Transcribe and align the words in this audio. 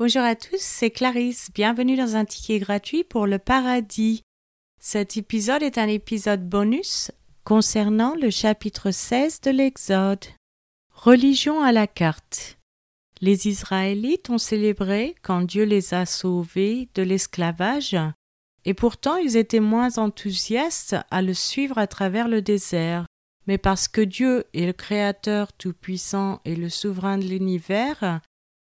Bonjour 0.00 0.22
à 0.22 0.34
tous, 0.34 0.56
c'est 0.56 0.90
Clarisse. 0.90 1.50
Bienvenue 1.52 1.94
dans 1.94 2.16
un 2.16 2.24
ticket 2.24 2.58
gratuit 2.58 3.04
pour 3.04 3.26
le 3.26 3.38
paradis. 3.38 4.22
Cet 4.80 5.18
épisode 5.18 5.62
est 5.62 5.76
un 5.76 5.88
épisode 5.88 6.48
bonus 6.48 7.10
concernant 7.44 8.14
le 8.14 8.30
chapitre 8.30 8.92
16 8.92 9.42
de 9.42 9.50
l'Exode. 9.50 10.24
Religion 10.90 11.62
à 11.62 11.70
la 11.70 11.86
carte. 11.86 12.56
Les 13.20 13.46
Israélites 13.46 14.30
ont 14.30 14.38
célébré 14.38 15.16
quand 15.20 15.42
Dieu 15.42 15.64
les 15.64 15.92
a 15.92 16.06
sauvés 16.06 16.88
de 16.94 17.02
l'esclavage, 17.02 17.94
et 18.64 18.72
pourtant 18.72 19.16
ils 19.16 19.36
étaient 19.36 19.60
moins 19.60 19.98
enthousiastes 19.98 20.96
à 21.10 21.20
le 21.20 21.34
suivre 21.34 21.76
à 21.76 21.86
travers 21.86 22.28
le 22.28 22.40
désert. 22.40 23.04
Mais 23.46 23.58
parce 23.58 23.86
que 23.86 24.00
Dieu 24.00 24.44
est 24.54 24.64
le 24.64 24.72
Créateur 24.72 25.52
tout-puissant 25.52 26.40
et 26.46 26.56
le 26.56 26.70
souverain 26.70 27.18
de 27.18 27.24
l'univers, 27.24 28.22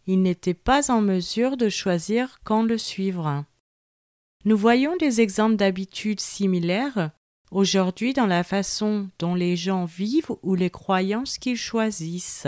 il 0.08 0.22
n'était 0.22 0.54
pas 0.54 0.92
en 0.92 1.02
mesure 1.02 1.58
de 1.58 1.70
choisir 1.70 2.40
quand 2.44 2.64
le 2.64 2.78
suivre. 2.78 3.46
Nous 4.46 4.58
voyons 4.58 4.96
des 4.98 5.22
exemples 5.22 5.56
d'habitudes 5.56 6.20
similaires 6.20 7.12
aujourd'hui 7.52 8.14
dans 8.14 8.28
la 8.28 8.44
façon 8.44 9.10
dont 9.20 9.36
les 9.36 9.56
gens 9.56 9.86
vivent 9.86 10.36
ou 10.44 10.56
les 10.56 10.70
croyances 10.70 11.38
qu'ils 11.38 11.58
choisissent. 11.58 12.48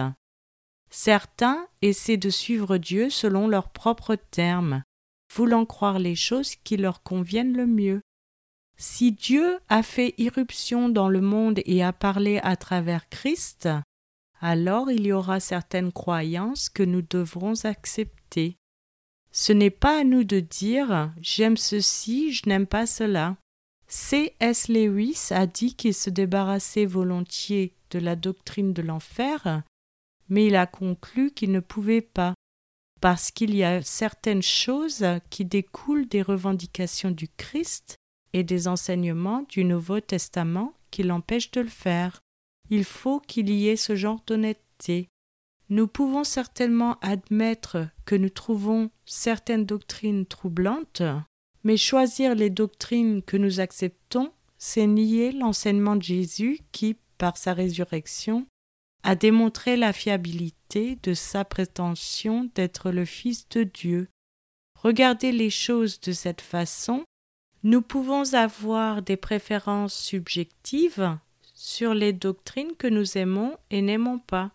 Certains 0.90 1.68
essaient 1.82 2.18
de 2.18 2.30
suivre 2.30 2.78
Dieu 2.78 3.10
selon 3.10 3.48
leurs 3.48 3.70
propres 3.70 4.16
termes, 4.16 4.84
voulant 5.34 5.66
croire 5.66 6.00
les 6.00 6.16
choses 6.16 6.56
qui 6.56 6.78
leur 6.78 7.04
conviennent 7.04 7.56
le 7.56 7.68
mieux. 7.68 8.02
Si 8.78 9.12
Dieu 9.12 9.58
a 9.70 9.82
fait 9.82 10.14
irruption 10.18 10.88
dans 10.90 11.10
le 11.10 11.22
monde 11.22 11.62
et 11.66 11.84
a 11.84 11.94
parlé 11.94 12.40
à 12.44 12.56
travers 12.56 13.10
Christ, 13.10 13.68
alors 14.40 14.92
il 14.92 15.06
y 15.06 15.12
aura 15.12 15.40
certaines 15.40 15.92
croyances 15.92 16.70
que 16.70 16.84
nous 16.84 17.02
devrons 17.02 17.66
accepter. 17.66 18.58
Ce 19.32 19.54
n'est 19.54 19.70
pas 19.70 20.02
à 20.02 20.04
nous 20.04 20.24
de 20.24 20.40
dire 20.40 21.14
j'aime 21.22 21.58
ceci, 21.58 22.32
je 22.32 22.48
n'aime 22.48 22.68
pas 22.68 22.86
cela. 22.86 23.38
C. 23.88 24.34
S. 24.40 24.68
Lewis 24.68 25.30
a 25.32 25.48
dit 25.48 25.76
qu'il 25.76 25.94
se 25.94 26.10
débarrassait 26.10 26.86
volontiers 26.86 27.74
de 27.90 28.00
la 28.00 28.16
doctrine 28.16 28.74
de 28.74 28.82
l'enfer, 28.82 29.64
mais 30.30 30.48
il 30.48 30.56
a 30.56 30.68
conclu 30.68 31.32
qu'il 31.32 31.52
ne 31.52 31.62
pouvait 31.62 32.02
pas, 32.02 32.34
parce 33.00 33.32
qu'il 33.32 33.56
y 33.56 33.64
a 33.64 33.82
certaines 33.82 34.42
choses 34.42 35.06
qui 35.30 35.46
découlent 35.46 36.08
des 36.08 36.22
revendications 36.22 37.12
du 37.12 37.30
Christ 37.30 37.96
et 38.34 38.44
des 38.44 38.68
enseignements 38.68 39.46
du 39.48 39.64
Nouveau 39.64 40.02
Testament 40.02 40.74
qui 40.92 41.04
l'empêchent 41.04 41.52
de 41.52 41.62
le 41.62 41.70
faire. 41.70 42.20
Il 42.70 42.84
faut 42.84 43.20
qu'il 43.20 43.50
y 43.50 43.68
ait 43.68 43.76
ce 43.76 43.96
genre 43.96 44.22
d'honnêteté. 44.26 45.10
Nous 45.70 45.88
pouvons 45.88 46.24
certainement 46.24 46.98
admettre 47.02 47.88
que 48.06 48.16
nous 48.16 48.30
trouvons 48.30 48.90
certaines 49.06 49.66
doctrines 49.66 50.26
troublantes, 50.26 51.02
mais 51.64 51.78
choisir 51.78 52.36
les 52.36 52.50
doctrines 52.50 53.22
que 53.22 53.38
nous 53.38 53.60
acceptons, 53.60 54.32
c'est 54.58 54.88
nier 54.88 55.32
l'enseignement 55.32 55.96
de 55.96 56.04
Jésus 56.04 56.60
qui, 56.72 56.96
par 57.18 57.38
sa 57.38 57.54
résurrection, 57.54 58.48
a 59.04 59.16
démontré 59.16 59.78
la 59.78 59.94
fiabilité 59.94 60.98
de 61.04 61.14
sa 61.14 61.46
prétention 61.46 62.50
d'être 62.56 62.92
le 62.92 63.06
Fils 63.06 63.48
de 63.50 63.64
Dieu. 63.64 64.08
Regarder 64.76 65.32
les 65.32 65.50
choses 65.50 66.00
de 66.00 66.12
cette 66.12 66.42
façon, 66.42 67.04
nous 67.64 67.82
pouvons 67.82 68.34
avoir 68.34 69.02
des 69.02 69.18
préférences 69.18 69.96
subjectives 69.96 71.18
sur 71.60 71.96
les 71.96 72.14
doctrines 72.14 72.76
que 72.78 72.86
nous 72.86 73.18
aimons 73.18 73.58
et 73.72 73.82
n'aimons 73.82 74.20
pas. 74.20 74.52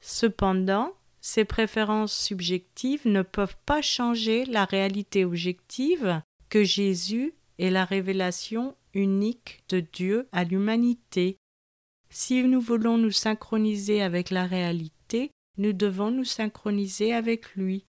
Cependant, 0.00 0.94
ces 1.20 1.44
préférences 1.44 2.16
subjectives 2.16 3.06
ne 3.06 3.20
peuvent 3.20 3.58
pas 3.66 3.82
changer 3.82 4.46
la 4.46 4.64
réalité 4.64 5.26
objective 5.26 6.22
que 6.48 6.64
Jésus 6.64 7.34
est 7.58 7.68
la 7.68 7.84
révélation 7.84 8.74
unique 8.94 9.62
de 9.68 9.80
Dieu 9.80 10.28
à 10.32 10.44
l'humanité. 10.44 11.36
Si 12.08 12.42
nous 12.42 12.62
voulons 12.62 12.96
nous 12.96 13.10
synchroniser 13.10 14.00
avec 14.00 14.30
la 14.30 14.46
réalité, 14.46 15.30
nous 15.58 15.74
devons 15.74 16.10
nous 16.10 16.24
synchroniser 16.24 17.12
avec 17.12 17.54
lui. 17.54 17.84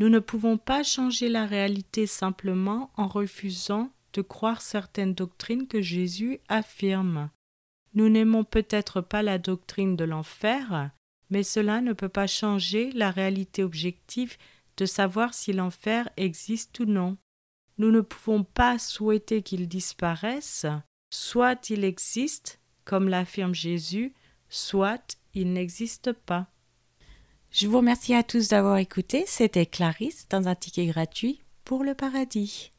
Nous 0.00 0.08
ne 0.08 0.18
pouvons 0.18 0.58
pas 0.58 0.82
changer 0.82 1.28
la 1.28 1.46
réalité 1.46 2.08
simplement 2.08 2.90
en 2.96 3.06
refusant 3.06 3.92
de 4.14 4.20
croire 4.20 4.62
certaines 4.62 5.14
doctrines 5.14 5.68
que 5.68 5.80
Jésus 5.80 6.40
affirme. 6.48 7.30
Nous 7.94 8.08
n'aimons 8.08 8.44
peut-être 8.44 9.00
pas 9.00 9.22
la 9.22 9.38
doctrine 9.38 9.96
de 9.96 10.04
l'enfer, 10.04 10.90
mais 11.30 11.42
cela 11.42 11.80
ne 11.80 11.92
peut 11.92 12.08
pas 12.08 12.26
changer 12.26 12.90
la 12.92 13.10
réalité 13.10 13.62
objective 13.62 14.36
de 14.76 14.86
savoir 14.86 15.34
si 15.34 15.52
l'enfer 15.52 16.08
existe 16.16 16.80
ou 16.80 16.84
non. 16.84 17.16
Nous 17.78 17.90
ne 17.90 18.00
pouvons 18.00 18.44
pas 18.44 18.78
souhaiter 18.78 19.42
qu'il 19.42 19.68
disparaisse, 19.68 20.66
soit 21.10 21.70
il 21.70 21.84
existe, 21.84 22.60
comme 22.84 23.08
l'affirme 23.08 23.54
Jésus, 23.54 24.12
soit 24.48 25.16
il 25.34 25.52
n'existe 25.52 26.12
pas. 26.12 26.46
Je 27.50 27.68
vous 27.68 27.78
remercie 27.78 28.14
à 28.14 28.24
tous 28.24 28.48
d'avoir 28.48 28.78
écouté. 28.78 29.24
C'était 29.26 29.66
Clarisse 29.66 30.26
dans 30.28 30.48
un 30.48 30.56
ticket 30.56 30.86
gratuit 30.86 31.40
pour 31.64 31.84
le 31.84 31.94
paradis. 31.94 32.72